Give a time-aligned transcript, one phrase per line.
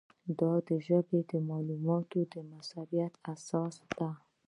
[0.39, 0.51] دا
[0.87, 4.09] ژبه د معلوماتو د موثریت اساس ده.